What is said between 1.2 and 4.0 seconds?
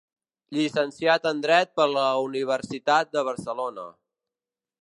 en Dret per la Universitat de Barcelona.